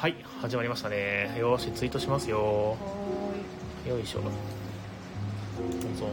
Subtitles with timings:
[0.00, 1.36] はい始まりましたね。
[1.38, 2.78] よしツイートしますよ。
[3.86, 4.22] よいしょ。
[4.22, 4.30] どう
[5.94, 6.06] ぞ。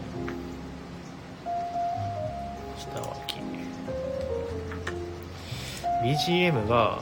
[2.78, 3.38] 下脇。
[6.04, 7.02] BGM が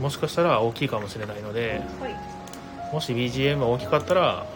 [0.00, 2.14] もしかしたら大きいかもしれないのではい。
[2.92, 4.46] もし BGM 大きかったら、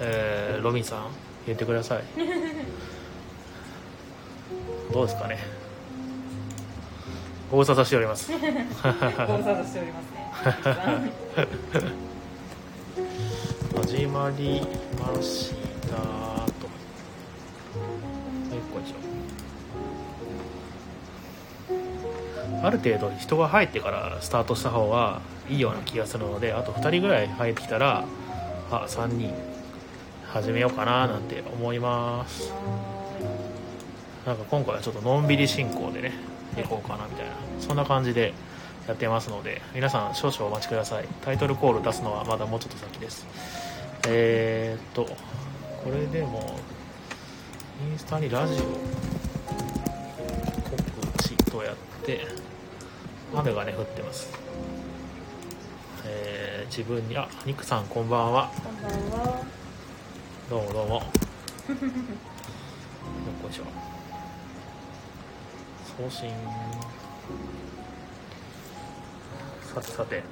[0.00, 1.06] えーロビンさん
[1.46, 2.02] 言ってください。
[4.92, 5.59] どうですかね
[7.50, 8.30] ご無沙汰しております。
[8.32, 10.30] ご無沙汰しておりますね。
[13.88, 14.62] 始まり
[14.96, 15.52] まし
[15.82, 15.96] たと。
[15.96, 16.06] は
[18.54, 28.04] いこいしょある程度人が入ってからスタートした方がいいような気がするのであと2人ぐらい入ってきたら
[28.70, 29.34] あ3人
[30.32, 32.52] 始めようかななんて思います。
[34.24, 36.12] なんか今回はちょっとのんびり進行でね
[36.58, 38.32] いこうかなみたいなそんな感じで
[38.88, 41.04] やってますので皆さん少々お待ちください。
[41.22, 43.26] タイトルコール出すのはまだもうちょっと先です。
[44.08, 46.58] えー、っとこれでも
[47.90, 48.56] インスタにラジオ
[50.70, 52.26] 告知とやって
[53.34, 54.30] 雨がね降ってます。
[56.06, 58.50] えー自分にあニックさんこんばんは。
[58.62, 58.92] こんばん
[59.26, 59.44] は。
[60.48, 60.94] どうもどうも。
[60.94, 61.02] よっ
[63.42, 63.64] こいしょ
[65.98, 66.30] 送信。
[69.74, 70.22] さてさて。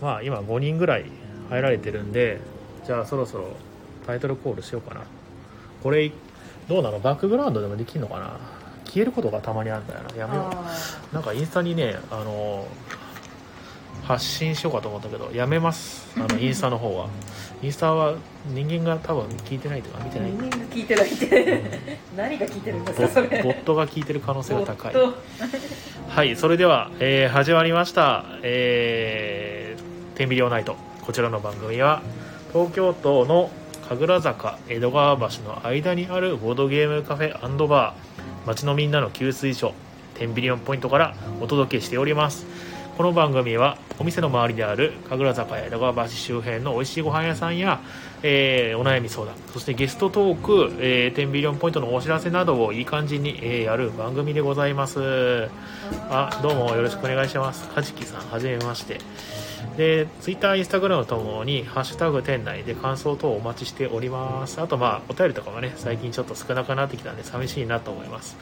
[0.00, 1.06] まあ今5人ぐらい
[1.50, 2.40] 入られてるんで
[2.86, 3.56] じゃあそろそろ
[4.06, 5.02] タイトルコールしようかな。
[5.82, 6.10] これ
[6.68, 7.00] どうなの？
[7.00, 8.38] バックグラウンドでもできるのかな？
[8.84, 10.16] 消えることがたまにあるんだよな。
[10.16, 10.44] やめよう。
[10.52, 10.74] あ
[11.12, 12.66] なんかインスタにねあの
[14.08, 16.08] 発信しようかと思ったけどやめます。
[16.16, 17.06] あのインスタの方は。
[17.60, 18.14] インスタは
[18.46, 20.30] 人間が多分聞いてないとか見てない。
[20.30, 21.98] 人間が聞いてないって。
[22.16, 23.26] 何が聞いてるんですボかそれ。
[23.26, 24.94] ッボットが聞いてる可能性が高い。
[26.08, 32.00] はいそれでは、えー始まりました「えー、天秤両ナイト」こちらの番組は
[32.52, 33.50] 東京都の
[33.88, 37.92] 神楽坂江戸川橋の間にあるボードゲームカフェバー。
[38.46, 39.74] 街のみんなの給水所
[40.14, 42.46] 天秤リオンポイントからお届けしております
[42.98, 47.80] この番組はお店の周りである神楽坂や江戸川橋周辺の美味しいご飯屋さんや、
[48.24, 55.48] えーお悩み相談そしてゲストトーク、えー、天秤リオンポイントのお知らせなどをいい感じに、えーやる番組でございます。
[56.10, 57.68] あどうもよろしくお願いします。
[57.68, 58.98] かじきさんはじめまして。
[59.76, 64.60] でツイッターインスタグラムともに「ハッシュタグ店内」で感想等お待ちしております。
[64.60, 68.36] あとまあお便りとかもね最近ちょっと少なくなってきたんで寂しいなと思います、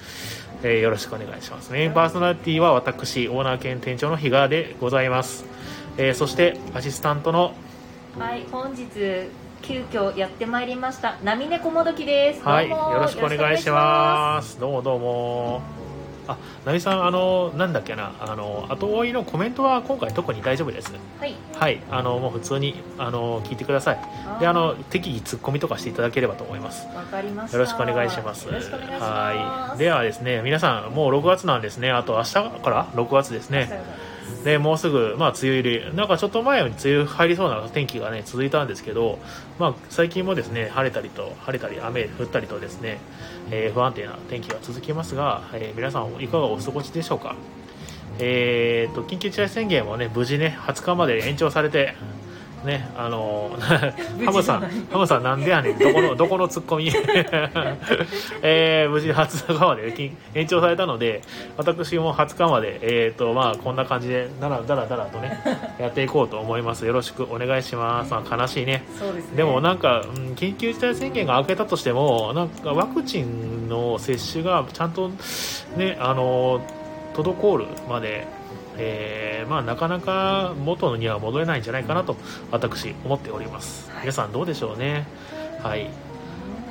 [0.63, 5.45] えーよろしくお願いしますメインパーソナリティは私オーナー兼店長の比嘉でございます、
[5.97, 7.55] えーそしてアシスタントの
[8.19, 8.87] はい本日
[9.63, 12.43] 急遽やってまいりました波猫もどきです。
[12.43, 14.61] はい、よろしくお願いします。
[14.61, 15.63] どうもどうも。
[16.29, 20.93] あ、なみさん、あの、なんだっけな、あの、後追いのコメントは今回特に大丈夫です。
[21.21, 23.99] はいはい、あの、もう普通に、あの、聞いてください。
[24.41, 26.87] で、あの、適宜ツッコミとかしていただければと思います。
[26.95, 28.47] わかりましたよろしくお願いします。
[28.47, 29.79] よろしくお願いしますはい。
[29.79, 31.91] ではですね、皆さん、もう6月なんですね。
[31.91, 33.71] あと明日から6月ですね。
[34.45, 39.19] でもうすぐ、まあ、梅雨入り、なんかちょっと前に梅雨入りそうな天気がね続いたんですけど、
[39.59, 42.99] まあ、最近もですね晴れたりと晴れたり雨降ったりとですね、
[43.51, 47.35] えー不安定な天気が続きますが、えー皆さんいかがお過ごしでしょうか。
[48.19, 51.95] えー、と緊急事態宣言もね無事ね20日まで延長されて。
[52.67, 54.61] ね、あの ハムさん、
[54.91, 56.91] ハムさんなんでやねん、どこの、 どこのツッコミ、
[58.43, 61.23] えー無事20日まで緊延長されたので、
[61.57, 65.41] 私も20日まで、えーとまあ、こんな感じでだらだらだらとね
[65.79, 66.85] やっていこうと思います。
[66.85, 68.85] よろしくお願いします、まあ、悲しいね。
[68.99, 69.37] そうですね。
[69.39, 75.11] でもなんか、うん緊急事態宣言が明けたとしてもなんかワクチンの接種がちゃんと
[75.77, 76.61] ねあの
[77.15, 78.27] 滞るまで
[78.79, 82.17] えーまあ、なかなか元には戻れないんじゃないかなと
[82.51, 84.01] 私思っております、はい。
[84.03, 85.07] 皆さんどうでしょうね。
[85.63, 85.91] はい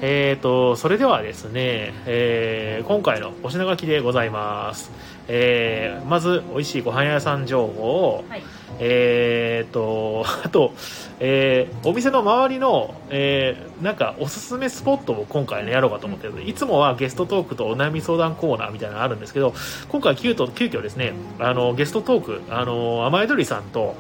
[0.01, 4.91] えー、とそれではですね、えー今回のお品書きでございます、
[5.28, 8.43] えーまず美味しいご飯屋さん情報はい。
[8.79, 10.73] えー、と あと、
[11.19, 16.34] えーお店の周りの、えーなんかおすすめスポットを今回ねやろうかと思ってる。
[16.46, 19.53] いつもはゲストトークとお悩み相談コーナーみたいなのがあるんですけど
[19.90, 23.96] 今回急遽急遽ですねあのゲストトークあの甘えどりさんと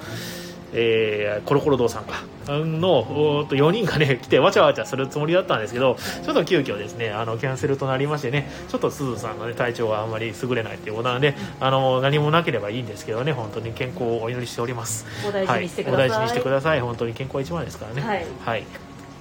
[0.75, 2.23] えーコロコロ堂さんか。
[2.47, 15.05] のおと4人がね 来てわちゃわちゃするつもりだったんですけどちょっと急遽ですねあのキャンセルとなりましてねちょっとすずさんがね体調があんまり優れないっていうことなのであの何もなければいいんですけどね本当に健康をお祈りしております。
[15.27, 16.79] お大事にしてください、はい、お大事にしてください。
[16.81, 18.07] 本当に健康は一番ですからね。
[18.07, 18.25] はい。
[18.45, 18.63] はい、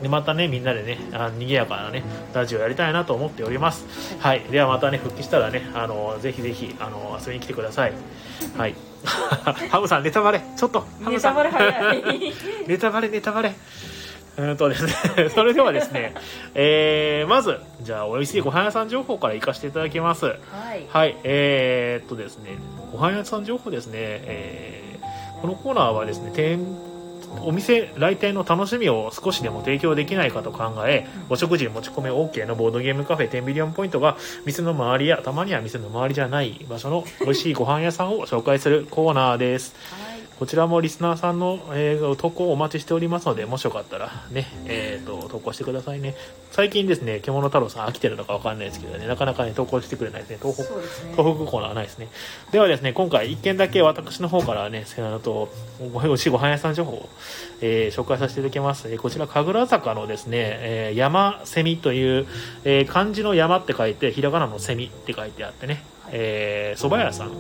[0.03, 2.03] でまたねみんなでねあ賑やかなね
[2.35, 3.87] ラジオやりたいなと思っております。
[4.19, 4.43] はい。
[4.51, 7.93] ではまたね復帰したらねあのぜひぜひあの遊びに来てください。
[8.57, 8.75] はい
[9.71, 10.41] ハムさんネタバレ。
[10.57, 11.37] ちょっとハムさん。
[11.37, 12.33] ネタバレ早い。
[12.67, 13.55] ネタバレネタバレ。
[14.37, 16.13] うーんとですね それではですね
[16.57, 20.27] えー、まずじゃあおいしいご飯屋さん情報から行かせていただきます。
[20.27, 20.33] は
[20.75, 20.87] い。
[20.89, 22.57] はいえー、っとですね
[22.93, 24.85] ご飯屋さん情報ですねえー
[25.45, 26.59] このコーナーはですね店
[27.43, 39.75] お店来店の楽しみを少しでも提供できないかと考えお食事持ち込み OK のボードゲームカフェ10ビリオンポイントが店の周りやたまには店の周りじゃない場所の美味しいご飯屋さんを紹介するコーナーです。
[39.91, 46.15] はいこちらもリスナーさんの、えー投稿をお待ちしておりますのでもしよかったらね、えー、と投稿してくださいね。
[46.51, 50.39] 最近ですね獣太郎さん飽きてるのかわかんないですけどねなかなかね投稿してくれないですね。
[50.41, 50.81] 東北ね。
[51.17, 52.09] 東北コーナーはないですね。
[52.53, 55.49] ではですね今回1件だけ私の方からねあのと
[55.93, 57.09] ご美味しいご飯屋さん情報を、
[57.61, 62.27] えー紹介させていただきます、えーこちら神楽坂のですね、えー山セミという、
[62.65, 65.85] えー漢字の山って書いてひらがなのセミって書いてあってね
[66.17, 67.33] えー蕎麦屋さん。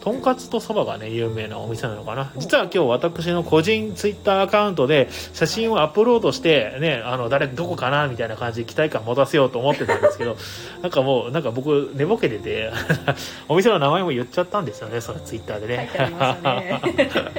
[0.00, 2.32] とんかつとそばがね有名なお店なのかな。
[2.36, 10.36] 実は今日私の個人ツイッターアカウントで写真をアップロードしてねあの誰どこかなみたいな感じで期待感持たせようと思ってたんですけど
[10.82, 12.70] なんかもうなんか僕寝ぼけてて
[13.48, 15.90] お店の名前も言っちゃったんですよねそのツイッターでね。
[16.18, 16.80] まね。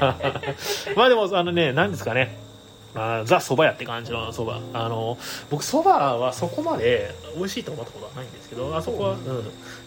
[0.96, 2.53] まあでもあのね何ですかね
[2.96, 5.18] あーザ・そば屋って感じのそばあの
[5.50, 9.20] 僕そばはそこまで美味しいと思ったことはないんですけどあそこは、うん、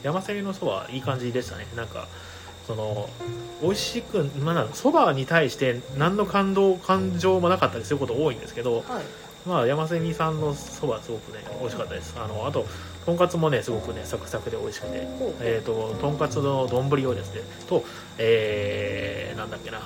[0.03, 1.67] 山瀬のそばいい感じでしたね。
[1.77, 2.09] なんか
[2.67, 3.09] その
[3.63, 9.05] 美味しくまあそばに対して何の感動感情もなかったりすること多いんですけどはい。
[9.47, 12.17] まあ山瀬みさんのそばすごくね美味しかったです。
[12.19, 12.67] あのあと
[13.07, 15.07] とんかつもねすごくねサクサクで美味しくて
[15.41, 17.85] えー、ととんかつの丼をですねと、
[18.19, 19.81] えーなんだっけな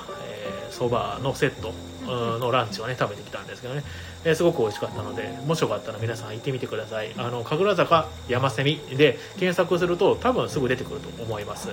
[0.70, 1.72] そば、のセット
[2.02, 3.82] うんのランチをね食べてきたんですけどね、
[4.25, 7.12] えーすごく美味しかったのでもしよかったら皆さん行ってみてください。
[7.19, 11.69] あの神楽坂山セミで検索すると多分すぐ出てくると思います。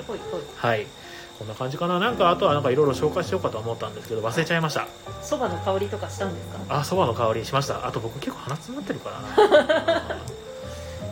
[0.57, 0.85] はい。
[1.39, 1.99] こんな感じかな。
[1.99, 4.87] なんかあとはなんかいろいろ紹介しようかと思ったんですけど忘れちゃいました。
[5.21, 6.79] そばの香りとかしたんですか？
[6.79, 7.85] あそばの香りしました。
[7.87, 10.17] あと僕結構鼻詰まってるからな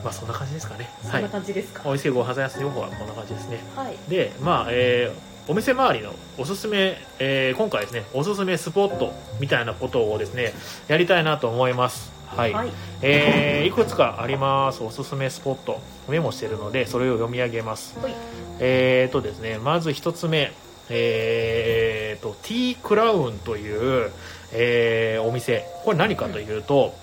[0.06, 0.88] まあそんな感じですかね。
[1.04, 1.82] はそんない感じですか。
[1.84, 3.60] 美味しいごはざやす情報はこんな感じですね。
[3.76, 3.98] はい。
[4.08, 10.54] でまあえーお店周りのおすすめ、えー今回ですねおすすめスポットみたいなことをですね
[10.88, 12.12] やりたいなと思います。
[12.28, 12.70] はい、はい。
[13.02, 17.96] えーいくつかありますおすすめスポットメモしてるのでそれを読み上げます。
[18.00, 18.14] ほい。
[18.60, 20.52] えーとですねまず一つ目
[20.90, 24.12] えーと T クラウンという、
[24.52, 25.66] えーお店。
[25.84, 26.94] これ何かというと、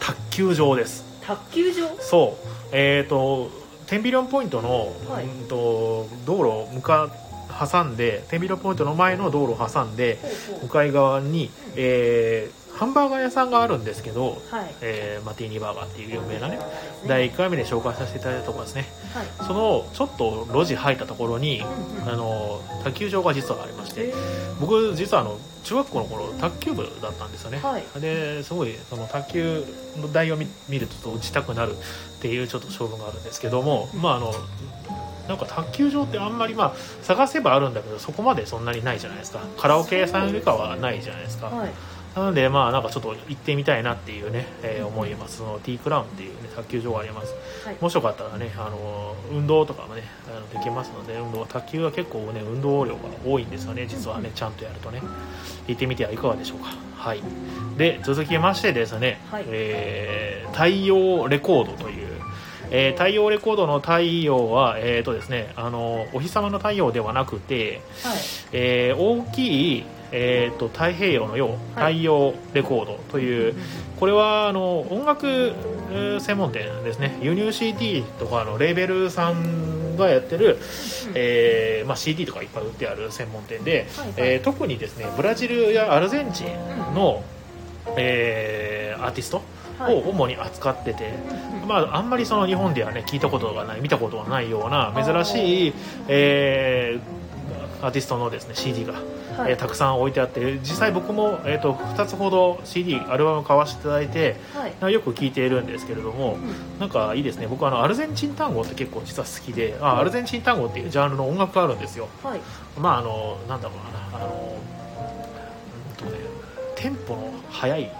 [0.00, 1.88] 卓球場です卓球場？
[2.00, 2.46] そう。
[2.72, 3.50] えーと
[3.86, 5.24] テンビリオンポイントの、はい。
[5.26, 7.10] うんと道路を向か
[7.70, 10.18] 挟んでテンビリオンポイントの前の道路を挟んで
[10.62, 14.74] 向かい側に、えーハンバーガー屋さんがあるんですけど、うはい。
[14.80, 16.66] えーマティーニバーガーっていう有名なねはい。
[17.06, 18.84] 第1回目で紹介させていただいたところですね。
[19.14, 19.26] はい。
[19.46, 24.14] そのちょっと路地入ったところに、うんうんあの卓球場が実はありましてえ
[24.60, 28.00] 僕実はあの中学校の頃卓球部だったんですよね、はい。
[28.00, 29.64] ですごいその卓球
[29.96, 34.34] の台を見見ると打ちたくなるっていうちょっと勝負があるんですけども、まああの
[35.28, 39.40] なんか卓球場ってあんまりまあ探せばあるんだけどそこまでそんなにないじゃないですか。
[39.56, 41.70] カラオケ屋さんよりかはないじゃないですか、はい
[42.14, 45.38] なのでまあなんかちょっと行ってみたいなっていうね、えー思います。
[45.38, 47.34] その T クラウンっていう、ね、卓球場があります。
[47.66, 47.76] はい。
[47.80, 55.02] もしよかったらねあの運動とかもねあのできますので運動卓球は結構ね運動量が多いんですよね実はねちゃんとやるとね。
[55.66, 56.66] 行ってみてはいかがでしょうか。
[56.96, 57.22] はい。
[57.76, 59.44] で続きましてですね、はい。
[59.48, 62.08] えー太陽レコードという
[62.70, 68.18] えー太陽レコードの太陽は、えーとですね、あのお日様の太陽ではなくて、はい。
[68.52, 69.84] えー大きい、
[70.16, 73.54] えー、と太平洋の陽太陽レコードという、
[73.98, 75.26] これはあの音楽
[75.90, 77.18] えー専門店ですね。
[77.20, 80.58] 輸入 CD とかのレーベルさんがやってる、
[81.14, 84.14] えーまあ、CD とかいっぱい売ってある専門店で、はいはい。
[84.16, 87.24] えー特にですねブラジルやアルゼンチンの、
[87.96, 89.42] えーアーティスト
[89.78, 89.94] はい。
[89.94, 91.12] を主に扱ってて、
[91.62, 95.74] うんまあ、あんまりその日本ではね聞いたことがない見たことがないような珍しい、
[96.06, 97.24] えー
[97.82, 98.94] アーティストのですね CD が、
[99.36, 99.52] はい。
[99.52, 104.36] えーたくさん置いてあって実際僕も、えー、と2つほど CD アルバム買わせていただいて
[104.80, 104.92] はい。
[104.92, 106.78] よく聴いているんですけれどもうん。
[106.80, 107.46] なんかいいですね。
[107.46, 112.08] 僕あのアルゼンチン単語って結構実は好きであアルゼンチン単語っていうジャンルの音楽があるんですよ。
[112.22, 112.40] はい。
[112.78, 114.56] まああのなんだろうなあの
[116.00, 116.18] うんとね
[116.76, 117.90] テンポの速い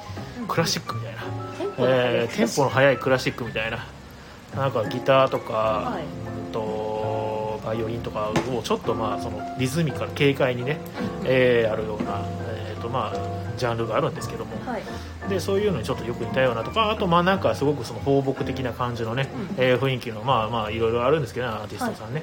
[0.48, 1.22] クラシックみたいな、
[1.58, 3.86] テンポの速いえーテンポの速いクラシックみたいな。
[4.54, 6.33] なんかギターとか、はい
[7.74, 10.78] イオリンとかをちょっとまあそのリズミカル軽快にね、
[11.24, 14.52] えーあるような、えーとまあジャンルがあるんですけども。
[14.66, 14.82] はい。
[15.28, 19.64] でそういうのにちょっとよく似たようなとかあとまあなんかすごくその放牧的な感じのね、うん。
[19.64, 22.22] えー雰囲気のまあまあいろいろあるんですけどねアーティストさんね、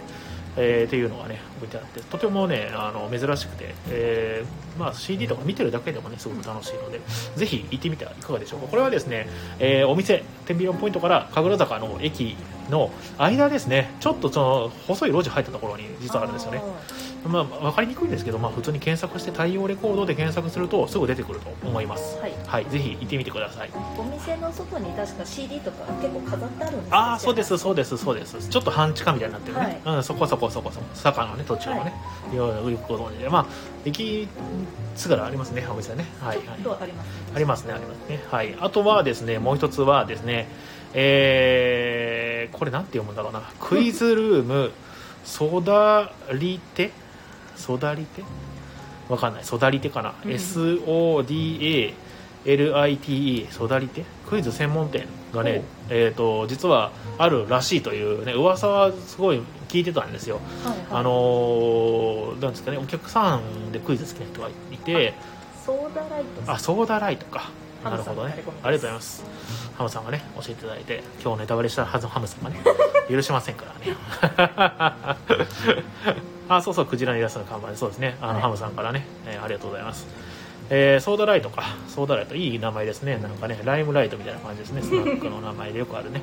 [0.58, 7.02] えーっていうのがね置いてあってとてもねあの珍しくて、えーまあ、CD とか見てるだけでもねすごく楽しいので、
[7.36, 8.62] ぜひ行ってみてはいかがでしょう。
[8.62, 9.28] かこれはですね、
[9.60, 12.36] えーお店天秤ポイントから神楽坂の駅
[12.70, 13.92] の間ですね。
[14.00, 16.62] ちょっとその細い路地入ったところに実はあるんですよね。
[17.26, 22.20] まあ、分かりにくいんですけど、まあ、普通に検索して太陽レコードで検索するとすぐ出てくると思います。
[22.20, 22.34] はい。
[22.48, 23.70] はい、ぜひ行ってみてください。
[23.98, 26.96] お店の外に確か CD とか結構飾ってあるんですよ。
[26.96, 28.50] ああそうですそうですそうです。
[28.50, 30.86] ちょっと半地下みたいになってるね、うん、そこそこそこそこ。
[30.94, 31.94] 坂のね途中のね、
[32.34, 32.48] よ
[32.78, 33.46] くご存知でまあ
[33.86, 34.28] 駅
[34.96, 36.06] つがらありますねお店ね。
[36.20, 36.48] はいはい。
[36.82, 37.10] あります。
[37.36, 38.24] ありますねありますね。
[38.30, 38.56] はい。
[38.60, 40.48] あとはですねもう一つはですね
[40.94, 43.42] えー、これなんて読むんだろうな。
[43.60, 44.72] クイズルーム
[45.24, 46.92] ソダリテ
[47.62, 48.24] ソダリテ
[49.10, 49.44] わかんない。
[49.44, 50.32] ソダリテかな、うん。
[50.32, 51.94] SODALITE
[53.52, 60.40] ソダリテクイズ専門店がね、えー、と実はあるらしいというね噂はすごい聞いてたんですよ。
[60.64, 60.88] はいはい。
[60.90, 65.14] あのーなんですかねお客さんでクイズ好きな人がいて。
[65.66, 67.52] ソーダライトあソーダライトか。
[67.84, 68.34] なるほどね。
[68.34, 69.24] ありがとうございます
[69.82, 72.60] ハムさんがね教えていただいて今日ネタバレしたはずのハムさんがね
[73.10, 73.98] 許しませんからね。
[76.50, 78.18] あそうそうクジラのイラストの看板でそうですね。
[78.22, 78.42] あの、はい。
[78.42, 80.06] ハムさんからね、えーありがとうございます。
[80.70, 81.64] えーソーダライトか。
[81.88, 82.36] ソーダライト。
[82.36, 83.18] いい名前ですね。
[83.18, 84.82] なんかねライムライトみたいな感じですね。
[84.82, 86.22] スナックの名前でよくあるね。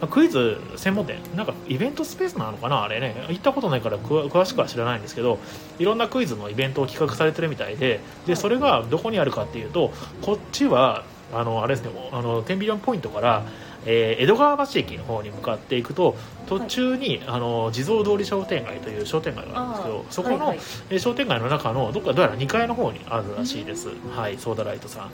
[0.00, 1.18] まあクイズ専門店。
[1.34, 2.82] なんかイベントスペースなのかな？
[2.84, 3.24] あれね。
[3.30, 5.38] 行ったことないから詳しくは知らないんですけど
[5.78, 13.44] いろんなクイズのイベントを企画されてるみたいででそれがどこにあるかっていうとこっちはあのあれですねあのテンビリオンポイントから、
[13.86, 20.58] えー江戸川橋駅の方に向かっていくと途中に、あの地蔵通り商店街という商店街があるんですけどそこの、はいはい。
[20.90, 25.10] えー商店街の中のどっかどうやら2階の方にあるらしいです、はいソーダライトさん、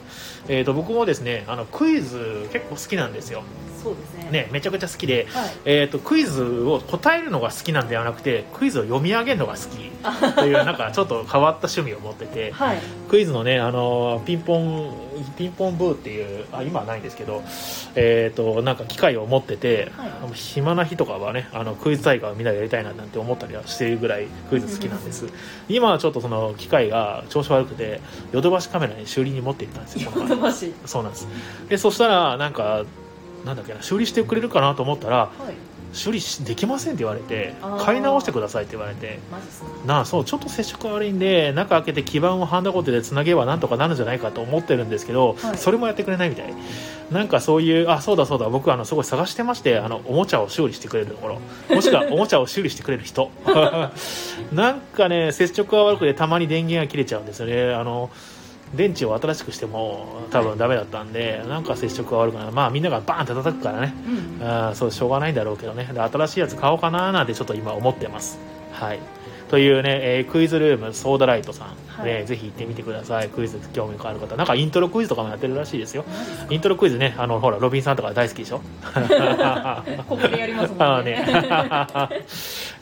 [0.47, 3.43] えー、と僕もですねあのクイズ結構好きなんですよ
[3.81, 4.29] そうですね。
[4.31, 5.49] ねめちゃくちゃ好きで、はい。
[5.65, 9.91] えー、とクイズを答えるのが好きなんではなくてクイズを読み上げるのが好き
[10.35, 12.77] というなんか ちょっと変わった趣味を持っててはい。
[13.09, 17.43] クイズのねあのピンポンピンポンブーっていうあ今はないんですけど、
[17.95, 20.11] えー、となんか機械を持ってて、はい。
[20.33, 25.25] 暇な日とかはねあのクイズ大会をみんなでやりたいななんて思ったりはしているぐらいクイズ好きなんです。
[25.69, 30.73] 今はちょっとその機械が調子悪くてヨドバシカメラに修理に持っていったんですよこの前ヨドバシ。
[30.85, 31.27] そうなんです。
[31.69, 32.83] でそしたらなんか
[33.45, 35.53] なんだっけな修理してくれるかなと思ったらはい。
[35.93, 39.19] 修理しできませんって言われて買い直してくださいって言われて。
[39.85, 45.57] なあそうちょっと接触悪いんで中開けて基板をハンダゴテでつなげばなんとかなるんじゃないかと思ってるんですけど、はい。
[45.57, 46.53] それもやってくれないみたい。
[47.11, 51.41] なんかそういうあそうだそうだ僕あのすごい探してましてあのおもちゃを修理してくれるところ。
[51.75, 53.29] もしくは おもちゃを修理してくれる人。
[54.53, 57.73] なんかね接触が悪くてたまに電源が切れちゃうんですよね。
[57.73, 58.09] あの
[58.73, 62.51] 電池を新しくしても多分ダメだったんでなんか接触が悪くなる。
[62.51, 63.93] まあみんながバーンって叩くからね。
[64.39, 65.89] うんあーそうしょうがないんだろうけどね。
[65.91, 68.39] で新しいやつ買おうかななんてちょっと今思ってます。
[68.71, 68.99] はい
[69.51, 72.05] というね、えークイズルームソーダライトさん、はい。
[72.05, 73.27] ねぜひ行ってみてください。
[73.27, 74.37] クイズ興味がある方。
[74.37, 76.05] なんかイントロクイズとかもやってるらしいですよ。
[76.49, 78.61] イントロクイズねあのほらロビンさんとか大好きでしょ。
[78.81, 81.11] か ここでやりますもんね。
[81.21, 81.25] ね。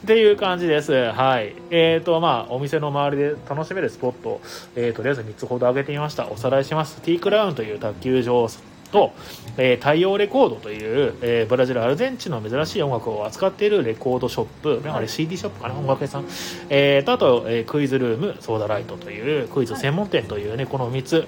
[0.04, 0.92] っていう感じです。
[0.92, 1.54] はい。
[1.70, 4.40] えーとまあお店の周りで楽しめるスポット、
[4.76, 6.28] えーとりあえず3つほど挙げてみました。
[6.28, 7.02] おさらいします。
[7.02, 8.48] T クラウンという卓球場
[8.90, 9.12] と、
[9.56, 16.24] えー太陽レコードという、えーブラジルアルゼンチンの珍しい音楽を扱っているレコードショップ、なんかあれ CD ショップかな音楽屋さん、
[16.68, 21.26] えーとあと、えークイズルームソーダライトというクイズ専門店というねこの3つ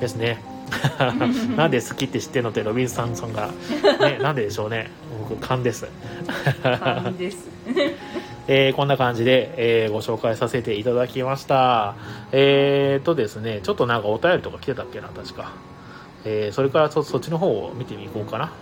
[0.00, 0.42] ですね。
[1.56, 3.48] なんで好きって知ってるのってロビンさんさんが、
[4.00, 4.90] ね、 なんででしょうね。
[5.28, 5.86] 僕勘です。
[6.62, 7.48] 勘です。
[8.48, 11.94] えーこんな感じで、えーご紹介させていただきました。
[12.32, 15.52] えーとですねちょっとなんかお便りとか来てたっけな確か、
[16.24, 18.52] えーそれからそそっちの方を見てみこうかな。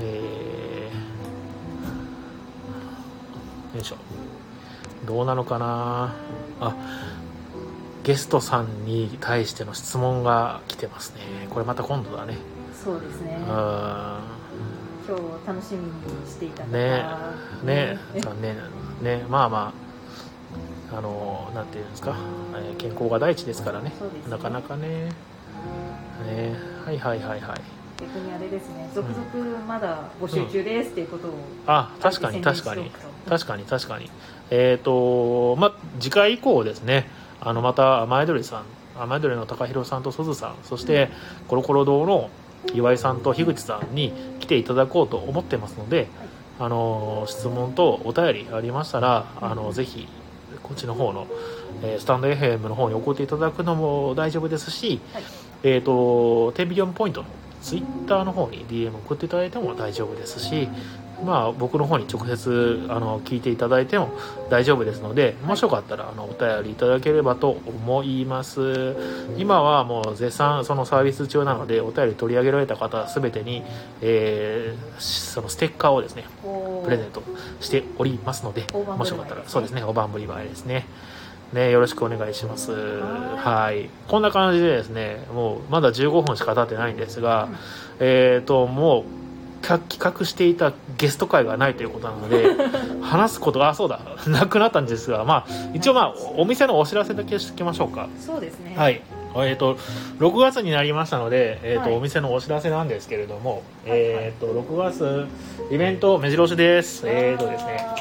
[0.00, 3.96] えーよいしょ。
[5.06, 6.14] どうなのかな。
[6.60, 6.74] あ
[8.04, 11.20] ゲストさんに対しての質問が来てますね。
[11.50, 12.36] これまた今度だね。
[12.72, 13.36] そうですね。
[13.46, 14.20] うーん。
[15.06, 15.92] 今日楽しみに
[16.26, 17.02] していた方ね
[17.64, 18.56] ねえ残念。
[19.02, 19.72] ねまあま
[20.92, 22.16] ああのなんていうんですか、
[22.54, 23.90] えー健康が第一ですからね。
[23.90, 23.94] ね。
[24.30, 25.10] なかなかね
[26.20, 26.56] ね。
[26.84, 27.60] はいはいはいはい。
[28.00, 28.88] 逆にあれですね。
[28.94, 31.32] 続々まだ募集中ですっていうことを
[31.66, 32.90] あ確かに確かに。
[33.28, 34.10] 確かに確かに。
[34.50, 37.08] えっ、とまあ次回以降ですね。
[37.40, 38.64] あのまた雨宿りさん
[38.98, 41.08] 雨宿りの高弘さんとすずさんそして
[41.46, 42.30] コロコロ堂の
[42.74, 46.08] 岩井さんと樋口さんに来ていただこうと思ってますので、
[46.58, 50.08] あの質問とお便りありましたらあのぜひ
[50.62, 51.26] こっちの方の、
[51.82, 55.22] えースタンド FM の方に送っていただくのも大丈夫ですし、はい
[55.62, 57.28] えっ、と10ビリオンポイントの
[57.62, 60.68] ツイッターの方に DM 送っていただいても大丈夫ですし
[61.24, 64.10] まあ僕の方に直接あの聞いていただいても
[64.50, 68.96] 大丈夫ですのでもしよかったらあのお便りいただければと思います。
[69.36, 73.64] 今はもう絶賛そのサービス中なのでお便り取り上げられた方全てに、
[74.00, 76.84] えーそのステッカーをですねおー。
[76.84, 77.22] プレゼント
[77.60, 80.86] しておりますのでもしよかったらそうですね大盤振り前ですね
[81.52, 82.72] ねよろしくお願いします。
[82.72, 83.88] ははい。
[84.08, 87.48] こんな感じでですねもうまだ15分しか経ってないんですが、
[88.00, 89.18] えっ、ともう
[89.66, 92.46] か企画していたゲスト会がないということなので
[93.02, 98.08] 話すことがあそうだなくなったんですがまあ一応まあお店のお知らせだけしておきましょうか。
[98.20, 98.74] そうですね。
[98.76, 99.02] はい。
[99.34, 99.76] えー、と
[100.18, 101.98] 6月になりましたので、えーとはい。
[101.98, 103.90] お店のお知らせなんですけれども、はい。
[103.90, 105.26] はいえー、と6月
[105.70, 107.02] イベント目白押しです。
[107.06, 107.86] えーとですね。
[107.86, 107.94] あ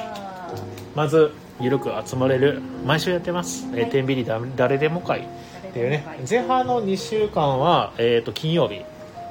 [0.95, 2.61] まずゆるく集まれる。
[2.85, 6.05] 毎週やってます「えーはい天秤だ誰でも会」ーっていうね。
[6.29, 8.81] 前半の2週間は、えー、と金曜日。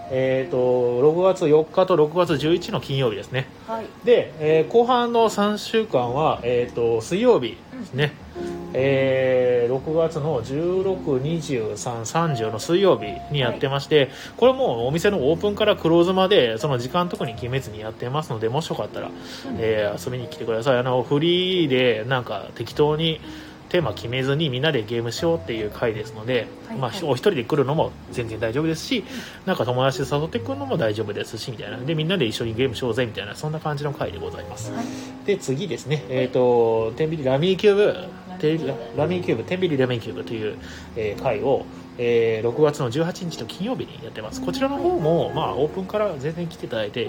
[0.09, 0.56] えー、と
[1.02, 3.47] 6月4日と6月11の金曜日ですね。
[3.66, 3.87] はい。
[4.04, 8.12] で、えー後半の3週間は、えー、と水曜日ですね、
[8.73, 19.11] えー6月の162330の水曜日にやってまして、これもうお店のオープンからクローズまでその時間特に決めずにやってますのでもしよかったら、
[19.58, 20.78] えー遊びに来てください。
[20.78, 23.20] あのフリーでなんか適当に
[23.68, 27.02] テーマ決めずにみんなでゲームしようっていう回ですので、まあ、はい。
[27.02, 29.04] はいお一人で来るのも全然大丈夫ですし、
[29.44, 31.78] なんか友達で誘ってくるのも大丈夫ですしみたいな。
[31.78, 34.73] でみんなで一緒にゲームしようぜみたいなそんな感じの回でございます。
[34.73, 34.85] はい。
[35.26, 36.04] で次ですね。
[36.08, 37.96] えっ、とテンビリラミーキューブ
[38.37, 38.59] テ
[38.97, 40.59] ラミーキューブテンビリラミーキューブという、
[40.97, 41.64] えー会を、
[41.99, 44.40] えー6月の18日と金曜日にやってます。
[44.40, 47.05] こちらの方も、まあ、オープンから全然来ていただいて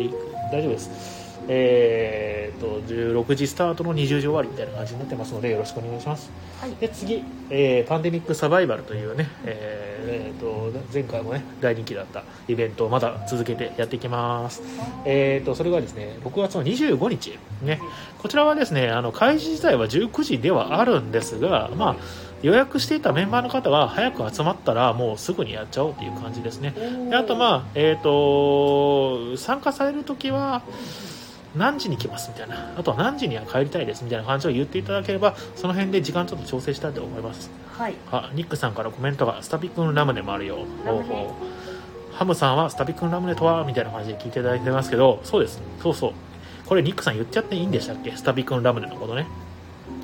[0.51, 1.26] 大丈夫です。
[1.48, 6.30] えー、と16時スタートの20時終わりみたいな感じになってますのでよろしくお願いします。
[6.60, 6.72] はい。
[6.75, 14.62] で次、えーパンデミックサバイバルというね、えーえーと前回もね大人気だったイベントをまだ続けてやっていきます、
[15.06, 17.80] えー、とそれがですね6月の25日ね。
[18.20, 21.96] こちらはですねあの開始自体は19時ではあるんですが、まあ、
[22.42, 26.74] 予約していたメンバーの方は早く集まったらもうすぐにやっちゃおうっていう感じですね。
[27.10, 30.62] であとまあえっ、と参加されるときは
[31.57, 32.74] 何時に来ますみたいな。
[32.77, 37.50] あとは何時には帰りたいですみたいな感じを言っていただければその辺で時間ちょっと調整したいと思います。
[37.77, 37.96] はい。
[38.11, 41.05] あニックさんからコメントが「スタピ君ラムネもあるよ」ラムネ。
[41.05, 41.35] ほうほ
[42.13, 42.15] う。
[42.15, 45.61] ハムさんは「スタピ君ラムネとは?」みたいな感じで聞いていただいてますけどそうです。
[45.81, 46.11] そうそう。
[46.65, 48.11] これニックさん言っちゃっていいんでしたっけ？
[48.15, 49.27] スタピ君ラムネのことね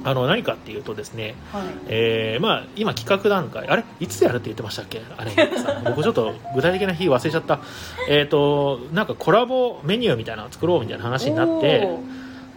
[0.05, 1.63] あの何かっていうとですねはい。
[1.87, 3.83] えーまあ、今企画段階あれ？
[3.99, 5.01] いつやるって言ってましたっけ？
[5.17, 5.31] あれ。
[5.57, 7.59] さ 僕ちょっと具体的な日忘れちゃった。
[8.09, 11.87] えっ、となんかコラボメニューみたいなのを作ろうみたいな話になって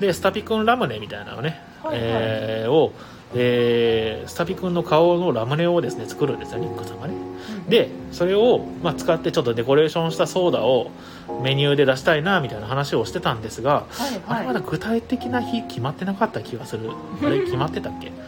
[0.00, 2.00] でスタピ君ラムネみたいなのね、はいはい。
[2.04, 2.92] えーを、
[3.34, 7.14] えースタピ君の顔のラムネをですね作るんですよニックさんがね。
[7.64, 7.70] うん。
[7.70, 10.90] でそれを、まあ、使ってちょっとデコレーションしたソーダを
[11.42, 16.90] メニューで出したいなみたいな話をしてたんですがはいあれまだは具体的な日決まってなかった気がする。
[17.24, 18.12] あれ決まってたっけ？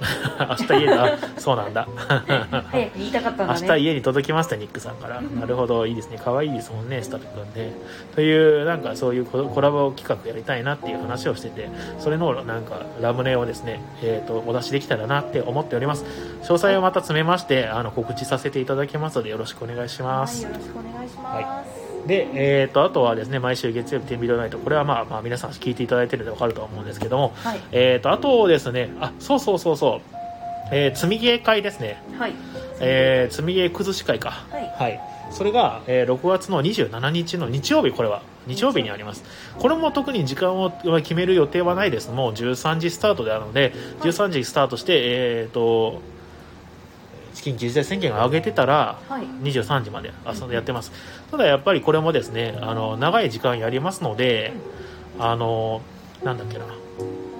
[0.60, 1.18] 明日家だ。
[1.38, 1.82] そうなんだ。
[1.82, 1.86] い
[2.70, 3.60] 早く言いたかったんだね。
[3.62, 5.20] 明日家に届きますってニックさんから。
[5.20, 6.20] なるほどいいですね。
[6.22, 7.72] 可愛いですもんねスタピ君ね。
[8.14, 16.04] というなんかそういうココラボ企画やりたいなっていう話をしててそれのなんかラムネをですね、えー、とお出しできたらなって思っております。
[16.42, 21.77] 詳細をまた詰めましてあの告知させていただきますのでよろしくお願いします、はいよろしくお願いします
[22.08, 27.60] で、えー、とあとはですね毎週月曜日天秤ナイトこれはまあ、まあ、皆さん聞いていただいてるので分かるとは思うんですけども、はい。
[27.70, 30.00] えー、とあとですねあそうそうそうそう、
[30.72, 32.02] えー積みゲー会ですね。
[32.18, 32.32] はい。
[32.80, 34.30] えー積みゲー崩し会か。
[34.50, 35.00] はい。
[35.30, 38.22] それが、えー6月の27日の日曜日これは。
[38.46, 39.22] 日曜日にあります。
[39.58, 42.10] これも特に時間を決める予定はないです。
[42.10, 44.10] もう13時スタートであるのではい。
[44.10, 46.00] 13時スタートしてえっ、と
[47.42, 49.24] 緊急事態宣言が上げてたらはい。
[49.42, 50.92] 23時まで遊んでやってます。
[51.30, 54.52] ただやっぱりこれもですねあの長い時間やりますので
[55.18, 55.82] あの
[56.24, 56.64] なんだっけな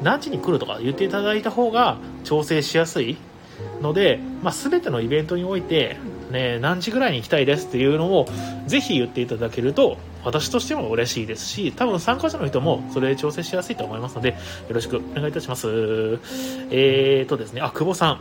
[0.03, 3.17] 何時に来るとか言っていただいた方が調整しやすい
[3.81, 5.97] ので、まあ、全てのイベントにおいて、
[6.31, 8.27] ね、何時ぐらいに行きたいですっていうのを
[8.67, 14.37] ぜひ言っていただけると私としても嬉しいですし多分参加者の人もそれで調整しやすいと思いますのでよ
[14.71, 15.69] ろしくお願いいたします。
[16.71, 18.21] えーとですねあ久保さん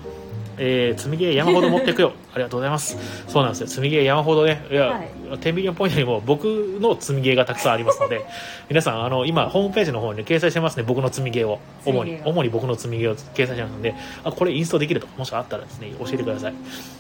[0.58, 2.13] えー、積みゲー山ほど持っていくよ。
[2.34, 2.98] ありがとうございます。
[3.28, 3.67] そうなんですよ。
[3.67, 4.65] 積みゲー山ほどね。
[4.72, 5.10] いや、はい。
[5.32, 6.46] 10ミリオンポイントにも僕
[6.80, 8.26] の積みゲーがたくさんありますので
[8.70, 10.84] 皆さんあの今ホームページの方に掲載してますね。
[10.84, 13.93] 僕の積みゲーを主に主に僕の積みゲーを掲載してますので
[14.24, 15.08] あこれインストできると。
[15.08, 16.54] かもしあったらですね教えてください。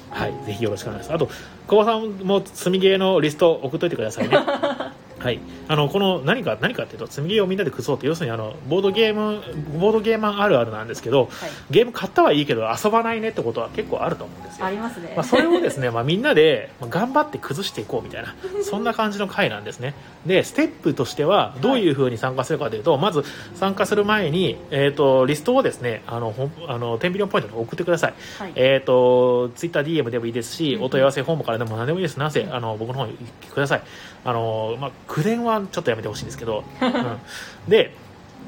[0.09, 0.33] はい。
[0.45, 1.15] ぜひよろしくお願いします。
[1.15, 1.29] あと
[1.67, 4.37] 久保さんも積みゲーのリスト送っといてくださいね
[5.19, 9.41] はい、あのこの何か何かっていうと積みゲーをみんなで崩そうって要するにあのボードゲーム
[9.79, 11.49] ボードゲーマーあるあるなんですけどはい。
[11.71, 14.65] ゲーム買ったはいいけど遊ばないねってことは結構あると思うんですよ。
[14.65, 19.93] ありますね、まあ、それをですね、まあ、みんなでまあ頑張って崩していこうみたいな そんな感じの回なんですね。
[20.25, 23.23] でステップとしてはどういうふうに参加するかというと、まず
[23.55, 26.33] 参加する前に、えー、とリストをですねあの
[26.67, 28.13] あの10ビリオンポイントに送ってください。
[28.39, 28.51] はい。
[28.55, 33.17] えー、とツイッター DM でもいいですし、うんお問い合わせフォームからでも何でもいいです、なんせあの僕の方に
[33.53, 33.81] ください、
[34.27, 37.69] あのまあ、口伝はちょっとやめてほしいんですけど、 うん。
[37.69, 37.93] で、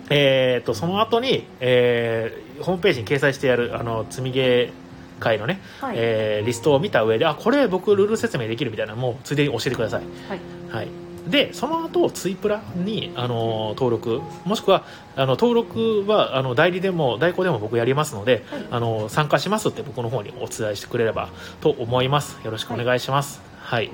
[0.10, 5.96] えー、とその後に、えーホームページに掲載してやるあの積みゲー会のね、はい。
[5.96, 10.02] えーリストを見た上で、あこれ僕、ルール説明できるみたいなのもついでに教えてください。
[10.28, 10.40] はい。
[10.70, 10.88] はい。
[11.30, 14.84] でその後ツイプラにあの登録もしくは
[15.16, 18.68] あの登録はあの代理でも代行でも僕やりますので、はい。
[18.72, 21.30] あの参加しますって僕の方にお伝えしてくれれば
[21.62, 22.38] と思います。
[22.44, 23.42] よろしくお願いします。
[23.70, 23.92] はい、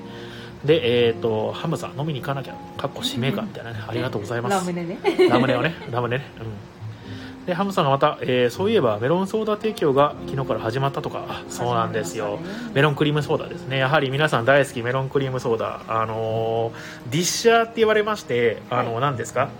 [0.66, 4.98] でえっ、とハムさん飲みに行かなきゃかっこ使命感みたいなねありがとうございますラムネね
[5.30, 6.24] ラムネをね、ラムネね。
[6.40, 7.46] うん。
[7.46, 12.40] で、ハムさんがまた、えーそういえばメロンソーダ提供が昨日から始まったとか、あそうなんですよ。
[12.74, 13.78] メロンクリームソーダですね。
[13.78, 15.80] やはり皆さん大好きメロンクリームソーダ。
[15.86, 19.50] あのーディッシャーって言われまして、あの、はい何ですか？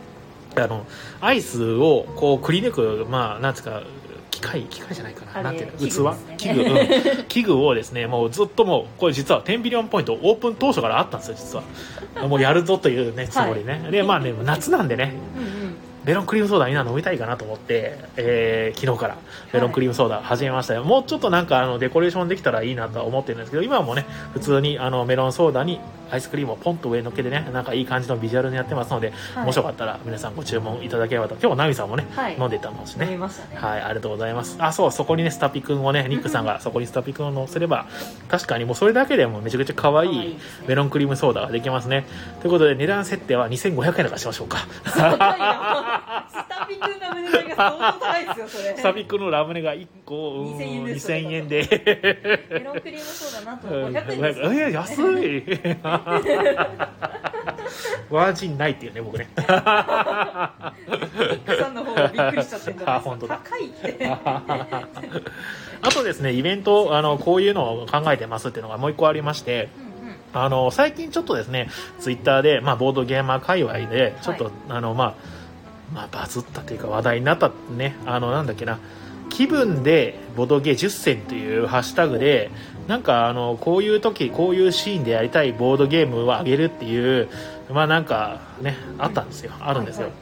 [0.56, 0.84] あの、
[1.20, 3.82] アイスをこうくり抜く、まあ、なんですか、
[4.36, 5.44] 機械、機械じゃないかな。
[5.44, 5.78] なんていうの？
[5.78, 5.90] 器
[6.36, 7.24] 器器具、うん。
[7.28, 11.56] 器具をですね、もうずっともう、これ実は10ビリオンポイントオープン当初からあったんですよ、実
[12.20, 12.28] は。
[12.28, 13.88] もうやるぞというね、つもりね。
[13.90, 15.14] で、まあね、夏なんでね、
[16.06, 19.16] メロンクリームソーダみんな飲みたいかなと思って、えー昨日から。
[19.52, 29.46] メロンクリームソーダ始めましたよ、もうちょっとなんかあのデコレーションできたらいいなとは思ってるんですけど今はもうね普通にあのメロンソーダにアイスクリームをポンと上に乗っけてねなんかいい感じのビジュアルにやってますので、はい。
[29.46, 31.36] もしよかったら皆さんご注文いただければと。
[31.40, 32.36] 今日ナミさんもね、はい。
[32.38, 33.56] 飲んでたますしねましたね。
[33.56, 34.56] はい、ありがとうございます。
[34.60, 37.86] あ、そう、そこにね、スタピ君をね、 ニックさんがそこにスタピ君を乗せれば、
[38.28, 40.38] 確かにもうそれだけでもめちゃくちゃ可愛い
[40.68, 42.04] メロンクリームソーダができますね。
[42.40, 44.58] ということで、値段設定は2500円とかしましょうか。
[44.84, 45.95] 高いな
[46.28, 48.76] スタピ君が胸代が相当高いですよそれ。
[48.76, 52.46] スタピ君のラムネが1個、うん2000円です2000円で。
[52.50, 54.40] メロンクリームソーダなんとうん500円です。
[54.40, 55.44] よえ安い。
[58.10, 59.28] ワージンないっていうね僕ね。
[59.36, 60.72] さ
[61.70, 63.00] んの方がびっくりしちゃってるんだ。
[63.00, 64.06] 高いって。
[65.82, 69.68] あとですねイベントあのこういうのを考えてますっていうのがもう一個ありまして
[70.32, 74.52] あの最近ちょっとですねツイッターで、まあ、ボードゲーマー界隈でちょっと、はい。
[74.70, 75.14] あのまあ
[75.92, 78.78] まあバズったというか話題になったねあのなんだっけな
[79.28, 82.50] 気分でボドゲ10選というハッシュタグで
[82.88, 87.28] なんかあのこういう時こういうシーンでやりたいボードゲームをあげるっていう
[87.70, 89.52] まあなんかねあったんですよ。
[89.60, 90.12] あるんですよ、はい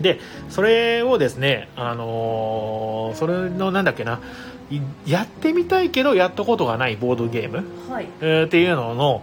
[0.00, 0.18] で
[0.50, 4.20] それをですねあのーそれのなんだっけな
[4.70, 8.08] いやってみたいけどやったことがないボードゲームはい。
[8.20, 9.22] えーっていうのの、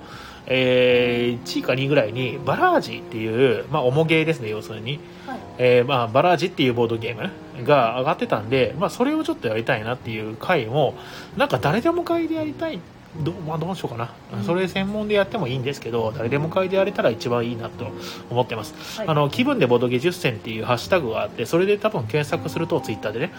[0.54, 5.40] えー1位か2位ぐらいにバラージっていう、まあ、重ゲーですね要するに、はい。
[5.58, 10.96] えーまあ、バラージっていうボードゲームが上がってたんで、まあ、それをちょっとやりたいなっていう回も
[11.38, 12.80] なんか誰でも買いでやりたい
[13.18, 14.44] ど,、まあ、どうしようかな、うん。
[14.44, 17.88] それ専門でやってもいいんですけど誰でも買いでやれたら一番いいなと
[18.30, 19.08] 思ってます、はい。
[19.08, 23.34] あの気分でボードゲ10選っていうハッシュタグがあってそれで多分検索するとツイッターでねはい。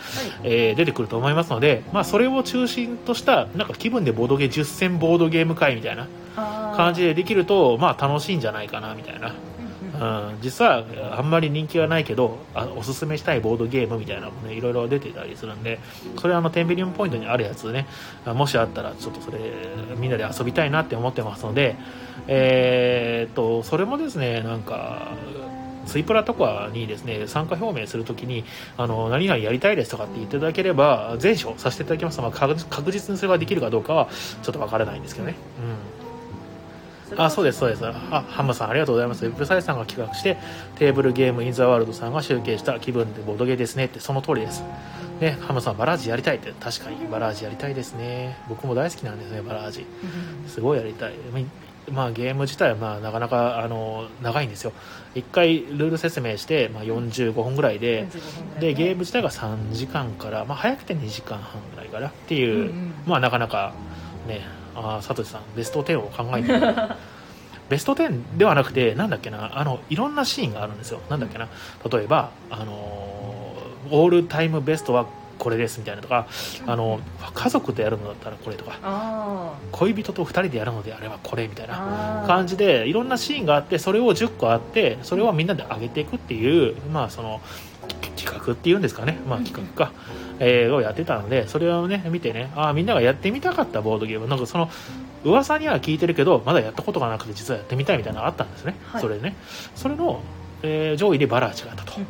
[0.45, 6.09] えー出てくると思いますので、まあ、それを中心としたなんか気分でボードゲー10選ボードゲーム会みたいな
[6.77, 9.35] 感じでできると、まあ、楽しいんじゃないかなみたいな、
[10.03, 10.85] うん、実は
[11.17, 15.79] あんまり人気はないけどあおすすめしたいボードゲームみたいなのもねいろいろ出てたりするんで
[16.19, 17.87] それはあの10ビリオンポイントにあるやつね
[18.27, 19.39] もしあったらちょっとそれ
[19.97, 21.77] みんなで遊びたいなって思ってますので
[22.27, 25.13] えーっとそれもですねなんか
[25.87, 28.45] ツイプラとかにですね参加表明するときに
[28.77, 32.21] あの何々やりたいですとかって言っていただければ全勝させていただきます。
[32.21, 34.09] まあ、確確実にそれができるかどうかは
[34.43, 35.35] ちょっとわからないんですけどね、
[36.01, 36.02] うん、
[37.17, 37.87] あそうですそうです。
[37.87, 37.93] あ
[38.29, 39.27] ハムさんありがとうございます。
[39.27, 40.37] ウェブサイトさんが企画して
[40.77, 44.63] テーブルゲームインザワールドさんが集計した気分でボードゲーですねってその通りです。
[45.21, 48.37] ねハムさんバラージやりたいって確かにバラージやりたいですね。
[48.49, 49.81] 僕も大好きなんですねバラージ。
[49.81, 51.13] うんすごいやりたい。
[51.33, 51.41] ま
[51.91, 54.73] まあゲーム自体はまあなかなかあの長いんですよ。
[55.15, 62.95] 一回ルール説明して、まあ、45分ぐらいで、45分ぐらいでねゲーム自体が3時間から、まあ、早くて2時間半ぐらいかなっていう、うんうん。
[63.07, 63.75] まあなかなか
[64.27, 64.41] ね。
[64.75, 66.61] あーサトシさんベスト10を考えてる。
[67.69, 71.01] ベスト10ではなくてなんだっけなあのいろんなシーンがあるんですよ。
[71.09, 71.49] なんだっけな。
[71.91, 73.33] 例えばあのー
[73.91, 75.07] オールタイムベストは
[75.39, 76.29] これですみたいなとか
[76.67, 77.01] あの
[77.35, 82.21] 家族とやるのだったらこれとかあ恋人と2人でやるのであればこれみたいー。
[82.21, 87.72] な感じでいろんなシーンがあってそれを10個あってそれをみんなで上げていくっていう、まあ、そのき
[88.23, 89.93] 企画っていうんですかね、まあ、企画か、
[90.39, 92.51] えーをやってたのでそれをね見てね。
[92.57, 94.29] あーみんながやってみたかったボードゲーム。
[94.29, 94.71] なんかその
[95.25, 99.01] 噂には聞いてるけどまだやったことがなくて実はやってみたいみたいなのがあったんですね、はい。
[99.01, 99.37] それでね。
[99.75, 100.23] それの、
[100.63, 102.03] えー上位でバラージがあったと、うん。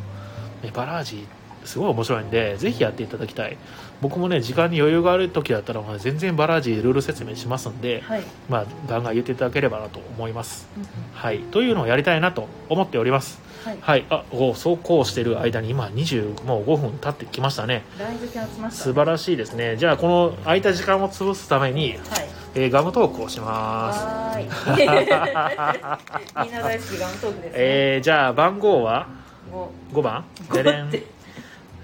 [0.63, 1.27] ねバラージ
[1.65, 3.57] すごい面白いんでぜひやっていただきたい
[4.03, 10.67] 僕もね時間に余裕がある時だったらまあ全然バラージルール説明しますんで、はい、まあ、ガンガン言っていただければなと思います。
[11.15, 13.41] はい、というのをやりたいなと思っております。
[13.65, 17.85] はい、はい、あ、おそうこうしてる間に今20もう5分経ってきましたね。
[17.97, 19.77] だいぶ手集ました、素晴らしいですね。
[19.77, 22.01] じゃあこの空いた時間を潰すために、はい。
[22.55, 24.05] えーガムトークをします。
[24.05, 24.45] はーい。
[26.47, 27.51] みんな大好きガントークですね、
[27.95, 29.07] えーじゃあ番号は？
[29.51, 30.25] も5番。
[30.51, 30.91] うでれん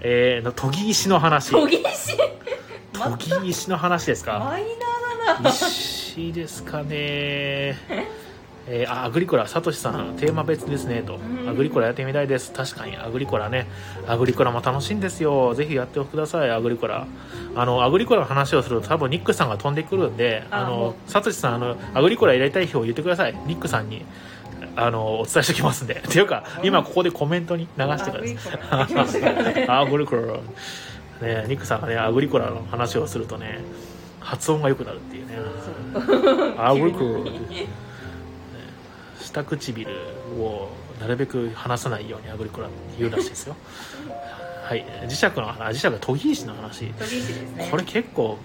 [0.01, 1.51] えーの研ぎ石の話。
[1.51, 2.17] 研ぎ石？
[2.17, 4.39] 研ぎ石の話ですか？
[4.39, 7.77] マイナーだな石ですかね。
[8.71, 13.67] えーあアグリコラ、サトシさん、テーマ別ですねとう、んアグリコラやってみたいです、確かにアグリコラね、
[14.07, 17.07] アグリコラも楽しいんですよ、ぜひやってください、アグリコラ。
[17.57, 24.05] あのアグリコラの話をすると、多分ニックさんが飛んでくるんで、あのうサトシさんあの、アグリコラ入れたい人を言ってください、ニックさんに。
[24.81, 25.95] あのお伝えしておきますんで。
[26.07, 28.23] っていうか、今ここでコメントに流してから。
[28.23, 33.61] できましたからねアグリコラ、ね、ニックさんがね、アグリコラの話をするとね、
[34.21, 35.35] 発音が良くなるっていうね。
[36.59, 37.67] アグリコラ、ね
[39.21, 39.91] 下唇
[40.41, 40.69] を
[41.01, 43.57] なるべく離さないようにアグリコラって言うらしいですよ。
[44.65, 46.83] はい、磁石の話、磁石が研ぎ石の話。
[46.83, 46.95] ね。
[47.71, 48.39] これ結構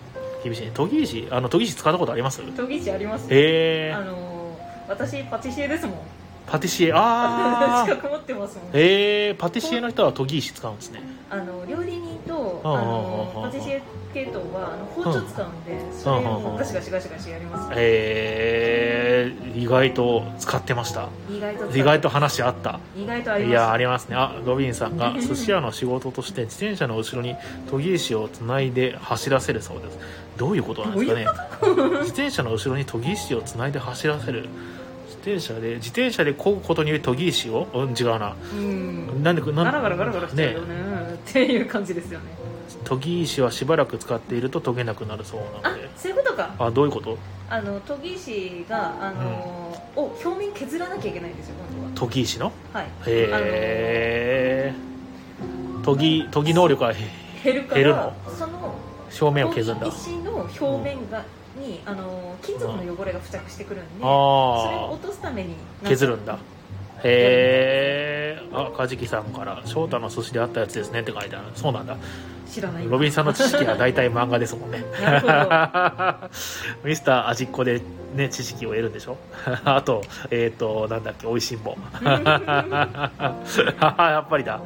[0.44, 0.72] 厳しいね。
[0.76, 2.42] 研ぎ石、あの研ぎ石使ったことあります？
[2.42, 5.96] 研ぎ石ありますえー、あの私パティシエですもん
[6.46, 8.66] パティシエ、あ資ー、 格持ってますもん。
[8.74, 11.02] えー、パティシエの人は研ぎ石使うんですね。
[11.30, 13.82] あの料理人とうんあのパティシエ
[14.14, 17.72] 系統はあの包丁使うんでそれをガシガシガシガシやります。
[17.76, 21.10] えー、意外と使ってました。
[21.30, 22.80] 意外と意外と話あった。
[22.96, 23.56] 意外とありいます。
[23.56, 24.16] やありますね。
[24.16, 27.36] あロビンさんが 寿司屋の仕事として自転車の後ろに
[27.72, 29.98] 研ぎ石をつないで走らせるそうです。
[30.38, 31.26] どういうことなんですかね。
[32.02, 34.42] 自転車の後ろに研ぎ石をつないで走らせる。
[34.42, 34.50] 自
[35.24, 37.68] 転車で自転車で漕ぐことにより研ぎ石を？
[37.74, 38.36] うん違うな。
[38.54, 39.24] うん。
[39.24, 40.76] なんでなんガラガラガラガラしちゃうよね。
[41.16, 42.26] っていう感じですよね。
[42.84, 46.54] 研ぎ石はしばらく使っていると研げなくなるそうなあのでそういうことか。
[46.60, 47.18] あどういうこと？
[47.50, 52.52] あの研ぎ石があの、を表面削らなきゃいけないんですよ今研ぎ石の？
[52.74, 52.88] 度ははい。
[53.12, 54.74] へえ。
[55.86, 56.94] 研ぎ研ぎ能力は
[57.44, 58.14] 減るから減るの？
[58.38, 58.76] その
[59.22, 59.88] 表面を削るんだ。
[59.88, 61.24] 石の表面が、
[61.56, 66.38] にあの金属の汚れが付着してくるんで、それを落とすために削るんだ。
[67.06, 71.46] へえあカジキさんから「翔太の寿司であったやつですね」って書いてある。
[71.56, 71.98] そうなんだ。
[72.50, 72.88] 知らない。
[72.88, 74.84] ロビンさんの知識は大体漫画ですもんね。
[76.84, 77.82] ミスター味っ子で
[78.16, 79.18] ね知識を得るんでしょ？
[79.66, 81.76] あとえっ、となんだっけおいしんぼ。
[82.04, 82.18] や
[84.26, 84.62] っぱりだ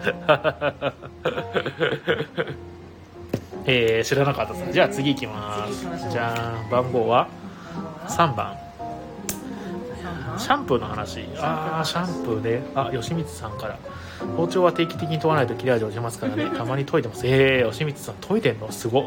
[3.69, 6.09] えー、知らなかったですじゃあ次行きます。
[6.09, 7.27] じゃあ番号は
[8.07, 8.57] ？3番。
[10.37, 11.25] シャンプーの話。
[11.37, 12.61] ああシャンプーで。
[12.75, 13.77] あ吉光さんから。
[14.37, 16.49] 包丁は定期的に研がないと切れ味落ちますからね。
[16.55, 17.27] たまに研いでます。
[17.27, 18.71] えー、吉光さん研いでんの？
[18.71, 19.01] すご。
[19.01, 19.03] っ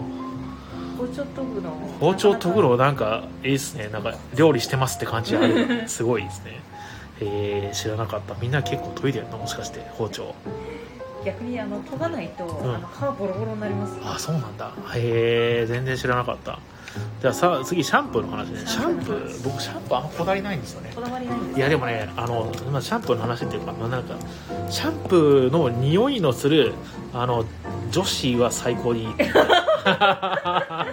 [0.98, 1.70] 包丁研ぐの？
[1.98, 2.76] 包丁研ぐの？
[2.76, 3.88] なんかいいっすね。
[3.88, 5.84] なんか料理してますって感じある。
[5.88, 6.60] すごいですね。
[7.22, 8.34] えー、知らなかった。
[8.42, 9.38] みんな結構研いでるの？
[9.38, 10.34] もしかして包丁
[11.24, 12.74] 逆にあの研がないと、ん。
[12.74, 13.98] あの皮ボロボロになります。
[14.02, 14.72] あそうなんだ。
[14.94, 16.58] へえ全然知らなかった。
[17.20, 18.62] じゃあさ次シャンプーの話ね。
[18.66, 19.42] シャンプー。
[19.44, 20.92] 僕シャンプーあんまこだわりないんですよね。
[20.94, 24.16] こだわりないんですいやでもねあの、まあ、シャンプーの話っていうか、まあ、なんか
[24.70, 26.72] シャンプーの匂いのする
[27.12, 27.44] あの
[27.90, 29.08] 女子は最高にいい。
[29.84, 30.86] あ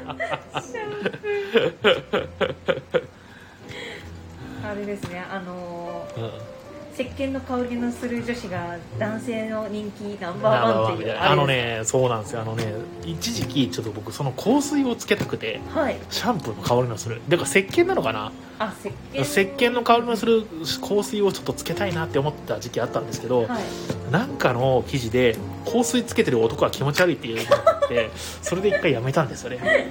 [6.98, 11.10] 石鹸の香りのする女子が男性の人気ナンバーーワンっていう。
[11.10, 12.42] ワンみたいなあのねそうなんですよ。
[12.42, 12.74] あのね
[13.06, 16.00] 一時期ちょっと僕その香水をつけたくてはい。
[16.10, 17.22] シャンプーの香りのする。
[17.30, 18.32] だから石鹸なのかな？
[18.58, 19.22] あ石鹸。
[19.22, 20.42] 石鹸の香りのする
[20.82, 24.12] 香水をちょっとつけたいなって思った時期あったんですけど、はい。
[24.12, 25.38] なんかの記事で
[25.72, 28.10] 香水つけてる男は気持ち悪いっていうのがあって
[28.42, 29.88] それで一回やめたんですよね。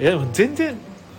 [0.00, 0.76] いやでも全然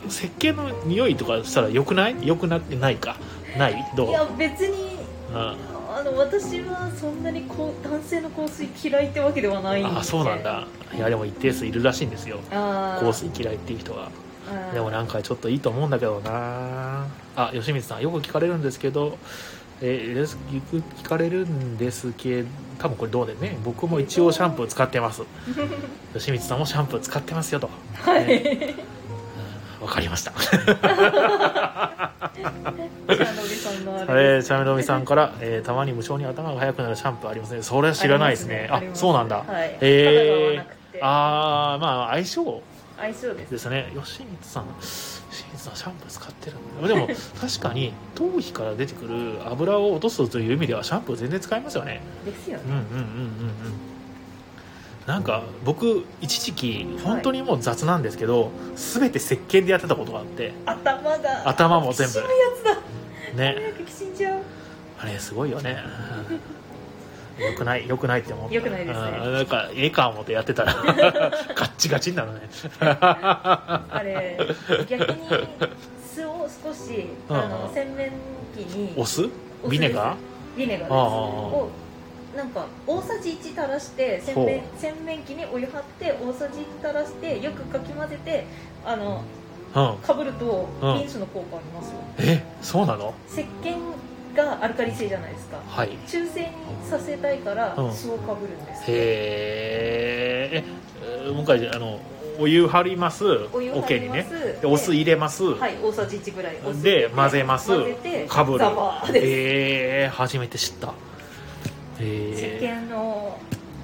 [0.08, 2.16] 石鹸の匂いとかしたらよくない？
[2.26, 3.18] よくなってないか？
[3.58, 3.92] ない？
[3.98, 4.10] どう？
[4.10, 4.97] いや別にうん
[5.34, 10.00] あの私はそんなにこう男性の香水嫌いってわけではないんで。
[10.00, 10.68] あそうなんだ。
[10.94, 12.40] いやでも一定数いるらしいんですよ。
[12.50, 14.10] 香水嫌いっていう人は。
[14.50, 14.74] あー。
[14.74, 17.08] でもなんかちょっといいと思うんだけどな。
[17.36, 19.18] あ吉光さんよく聞かれるんですけど。
[19.80, 23.60] えーですよく聞かれるんですけど多分これどうでね。
[23.64, 25.22] 僕も一応シャンプー使ってます。
[26.14, 28.76] 吉光さんもシャンプー使ってますよと、はい、ね
[29.88, 30.34] わかりました。
[30.38, 30.60] シャ
[33.36, 37.64] ノビさんのあえれー、チャメロミさんから、えーたまに無性に頭が速くなるシャンプーありますね。
[37.64, 38.68] それは知らないですね。
[38.70, 42.62] ありますそうなんだ、はい、えーああまあ相性。
[42.98, 43.52] 相性です。
[43.52, 43.92] ですね。
[43.96, 46.88] 吉光さん吉光さんシャンプー使ってるんだ。
[46.88, 47.08] でも
[47.40, 52.02] 確かに頭皮から出てくる油を落とすという意味ではシャンプー全然使えますよね。
[52.26, 52.64] ですよね。
[52.68, 53.87] うんうんうんうんうん
[55.08, 60.52] なんか僕一時期本当にもう雑なんですけど、全て石鹸でやってたことがあって。
[60.66, 62.20] 頭が頭も全部。
[63.38, 63.56] ね。
[63.58, 64.40] 早くきしんじゃう。
[65.00, 65.78] あれすごいよね。
[67.40, 68.56] よくないよくないって思った。
[68.56, 69.08] 良くないですね。
[69.24, 72.42] うんなんかええか思ってやってたら ガッチガチになるね。
[72.82, 74.38] あれ
[74.90, 75.18] 逆に
[76.06, 77.50] 酢を少しあうん。
[77.50, 78.12] の洗面
[78.58, 79.30] 器にお酢
[79.70, 80.18] ビネガー？
[80.58, 81.70] ビネガーを
[82.38, 88.46] なんか大さじ1垂らして洗面洗面器にお湯張って大さじ1垂らしてよくかき混ぜて
[88.86, 89.24] あの
[89.76, 89.98] うん。
[89.98, 90.98] かぶるとうん。
[91.00, 91.98] リンスの効果ありますよ。
[92.20, 93.14] えそうなの？
[93.28, 93.76] 石鹸
[94.36, 95.58] がアルカリ性じゃないですか。
[95.68, 95.90] はい。
[96.08, 96.48] 中性に
[96.88, 97.92] させたいからうん。
[97.94, 98.84] 酢をかぶるんです。
[98.88, 100.64] へ
[101.28, 102.00] えもう一回あの
[102.40, 103.26] お湯張ります？
[103.52, 104.28] お湯にね。
[104.64, 106.58] お酢入れます、はい大さじ1ぐらい。
[106.84, 107.72] で混ぜます。
[108.28, 108.60] かぶる。
[108.60, 109.26] ザバーです。
[109.28, 110.94] えー、初めて知った
[112.04, 113.40] 石え鹸の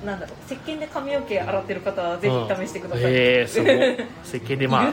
[0.06, 3.74] なんだろう石鹸で髪の毛洗ってる方はぜひ試してください、えー、すごい。
[4.24, 4.90] 石鹸でまいあ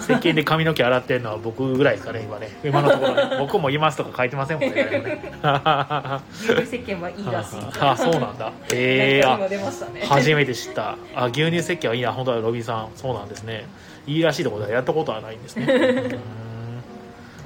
[0.00, 2.48] 石鹸で髪の毛洗ってるのは僕ぐらいですかね今ね。
[2.64, 4.88] 今のところね僕もいますとか書いてませんもんね。
[6.32, 7.58] 牛乳石鹸はいいらしい。
[7.80, 8.52] あそうなんだ。
[8.72, 9.48] ええー、
[9.92, 10.00] ね。
[10.04, 10.96] あ初めて知った。
[11.14, 12.12] あ牛乳石鹸はいいな。
[12.12, 12.88] 本当はロビンさん。
[12.94, 13.66] そうなんですね。
[14.06, 15.64] いいらしいところではやったことはないんですね。
[15.64, 16.41] うーん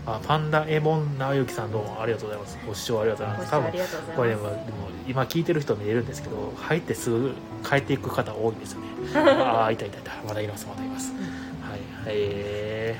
[0.06, 2.58] あパンダエモン直之さんどうもありがとうございます。
[2.66, 3.50] ご視聴ありがとうございます。
[3.50, 3.72] 多分
[4.16, 4.62] これでもでも
[5.08, 7.34] 今聞いてる人見えるんですけど入ってすぐ
[7.68, 8.86] 帰っていく方多いんですよね。
[9.42, 10.02] ああいたいたい。
[10.02, 11.12] たまだいますまだいます。
[11.12, 11.80] はい。
[12.06, 12.96] え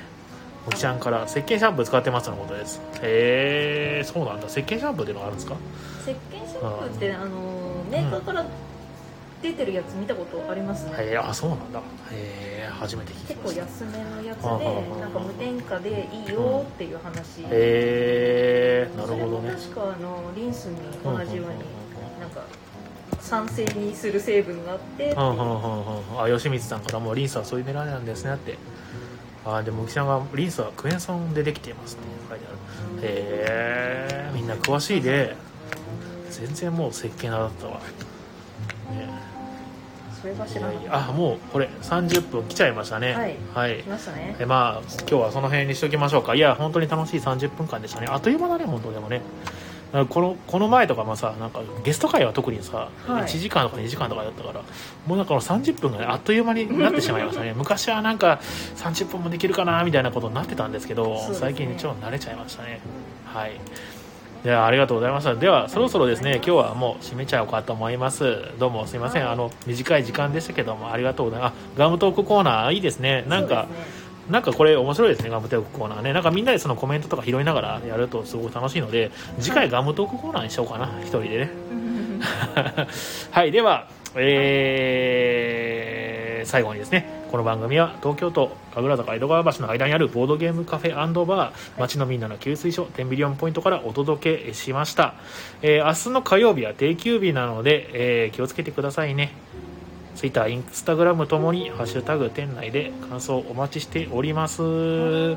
[0.66, 2.80] ー、おきちゃんから石鹸シャンプー使ってますとのことです。
[3.02, 4.48] へえそうなんだ。
[4.48, 5.54] 石鹸シャンプーっていうのがあるんですか？
[6.02, 6.14] 石鹸
[6.50, 7.26] シャンプーってあの
[7.88, 8.44] メーカーから
[9.42, 10.86] 出てるやつ見たことあります？
[10.86, 11.78] ね、へえあそうなんだ。
[11.78, 11.82] へ
[12.64, 13.62] え初めて聞き結ました。
[13.62, 14.48] 構安めのやつで
[15.00, 19.50] なんか無添加でいいよっていう話、へえなるほどね。
[19.52, 21.52] 確かあのリンスに同じように
[22.20, 22.42] なんか
[23.20, 25.32] 酸性にする成分があってうんう。
[25.32, 28.56] んうんうんあ吉光さんからもリンスはそういう狙いなんですねって。
[29.44, 32.56] あでも浮ちゃんがリンスはクエン酸でできていますって書いてある。
[33.02, 35.36] へえみんな詳しいで。
[36.28, 37.80] 全然もう石鹸だったわ
[38.90, 39.36] ね。
[40.20, 43.14] それが知らなかっあもうこれ30分来ちゃいましたね。
[43.14, 43.36] はい。
[43.54, 43.76] はい。
[43.78, 44.36] た来ましたね。
[44.38, 46.34] えまあ今日はその辺にしときましょうか。
[46.34, 48.06] いや本当に楽しい30分間でしたね。
[48.10, 49.20] あっという間だね本当でもね。
[49.92, 53.22] あこのこの前とかもさなんかゲスト会は特にさ、はい。
[53.22, 54.62] 1時間とか2時間とかだったから
[55.06, 57.52] もうなんかこの30分が、ね、あっという間になってしまいましたね。
[57.56, 58.40] 昔はなんか
[58.76, 61.28] 30分もできるかなみたいなことになってたんですけどね。
[61.34, 62.80] 最近ちょっと慣れちゃいましたね。
[63.26, 63.60] はい
[64.44, 65.34] ではありがとうございました。
[65.34, 68.38] ではそろそろですね今日はもう締めちゃおうかと思います。
[68.58, 69.32] どうもすいません、はい。
[69.32, 71.52] あの短い時間でしたけどもありがとうございます。
[71.52, 73.24] あガムトークコーナーいいですね。
[73.28, 73.66] なんか、
[74.30, 76.12] なんかこれ面白いですねガムトークコーナーね。
[76.12, 81.50] なんかみんなでそのコメントとか拾いながらやるとすごく楽しいので次回ガムトークコーナーにしようかな一人でね。
[83.30, 95.16] はいではえー最後にですねこの番組は東京都神楽坂江戸川橋の間にあるボードゲームカフェバー街のみんなの給水所10ビリオンポイントからお届けしました、
[95.60, 99.34] えー明日の火曜日は定休日なので、えー気をつけてくださいね
[100.14, 104.62] ツイッター、インスタグラムともに、ハッシュタグ店内で感想お待ちしております。
[104.62, 105.36] は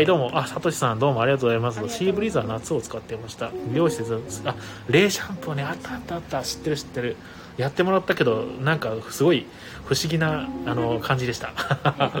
[0.00, 0.30] い、どうも。
[0.38, 1.86] あ、サトシさんどうもありがとうございます。
[1.94, 3.50] シーブリーズは夏を使ってました。
[3.68, 4.54] 美容室、あ、
[4.88, 6.42] レイシャンプーね、あったあったあった。
[6.42, 7.16] 知ってる知ってる。
[7.58, 9.44] やってもらったけど、なんかすごい
[9.90, 11.50] 不思議な、あの、感じでした。
[11.82, 12.12] あ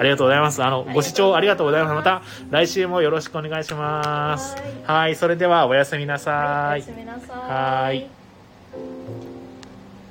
[0.00, 0.62] りがとうございます。
[0.62, 1.94] あの、ご視聴ありがとうございます。
[1.96, 4.56] また来週もよろしくお願いします。
[4.84, 6.92] はい、それではおやすみなはさいいおやす。
[6.96, 9.29] みなさいはい